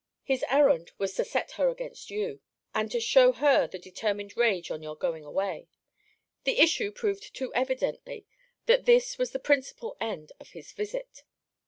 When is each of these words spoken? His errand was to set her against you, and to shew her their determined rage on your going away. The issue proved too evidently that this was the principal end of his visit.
His 0.23 0.43
errand 0.49 0.93
was 0.97 1.13
to 1.13 1.23
set 1.23 1.51
her 1.51 1.69
against 1.69 2.09
you, 2.09 2.39
and 2.73 2.89
to 2.89 2.99
shew 2.99 3.33
her 3.33 3.67
their 3.67 3.79
determined 3.79 4.35
rage 4.35 4.71
on 4.71 4.81
your 4.81 4.95
going 4.95 5.23
away. 5.23 5.67
The 6.43 6.57
issue 6.57 6.91
proved 6.91 7.35
too 7.35 7.53
evidently 7.53 8.25
that 8.65 8.85
this 8.87 9.19
was 9.19 9.29
the 9.29 9.37
principal 9.37 9.97
end 10.01 10.31
of 10.39 10.53
his 10.53 10.71
visit. 10.71 11.21